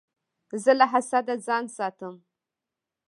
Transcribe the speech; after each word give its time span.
زه 0.63 0.71
له 0.79 0.85
حسده 0.91 1.35
ځان 1.45 1.65
ساتم. 1.77 2.15